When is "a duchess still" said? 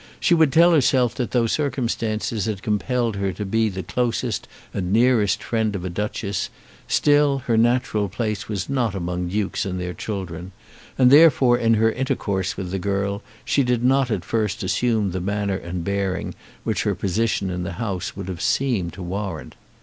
5.85-7.37